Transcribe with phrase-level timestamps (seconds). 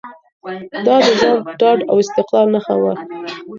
[0.85, 2.93] دا د ځان ډاډ او استقلال نښه وه.